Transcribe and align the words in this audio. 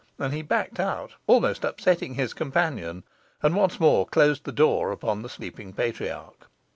And 0.17 0.33
he 0.33 0.41
backed 0.41 0.79
out, 0.79 1.11
almost 1.27 1.63
upsetting 1.63 2.15
his 2.15 2.33
companion, 2.33 3.03
and 3.43 3.55
once 3.55 3.79
more 3.79 4.07
closed 4.07 4.45
the 4.45 4.51
door 4.51 4.91
upon 4.91 5.21
the 5.21 5.29
sleeping 5.29 5.73
patriarch. 5.73 6.47